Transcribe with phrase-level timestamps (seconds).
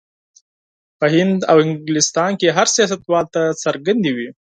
[0.99, 4.29] په هند او انګلستان کې هر سیاستوال ته څرګندې وې.